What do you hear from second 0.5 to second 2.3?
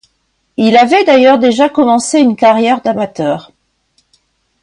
Il avait d'ailleurs déjà commencé